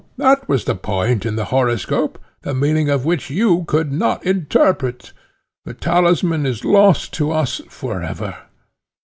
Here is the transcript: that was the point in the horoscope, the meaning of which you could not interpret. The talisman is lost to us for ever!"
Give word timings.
that 0.17 0.49
was 0.49 0.65
the 0.65 0.73
point 0.73 1.27
in 1.27 1.35
the 1.35 1.45
horoscope, 1.53 2.17
the 2.41 2.55
meaning 2.55 2.89
of 2.89 3.05
which 3.05 3.29
you 3.29 3.63
could 3.67 3.91
not 3.91 4.25
interpret. 4.25 5.13
The 5.63 5.75
talisman 5.75 6.43
is 6.43 6.65
lost 6.65 7.13
to 7.13 7.29
us 7.31 7.61
for 7.69 8.01
ever!" 8.01 8.35